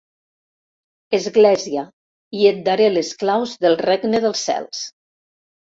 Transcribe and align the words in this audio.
Església, 1.17 1.83
i 2.41 2.49
et 2.53 2.65
daré 2.71 2.91
les 2.97 3.15
claus 3.21 3.57
del 3.67 3.79
Regne 3.87 4.25
dels 4.27 4.49
Cels”. 4.51 4.87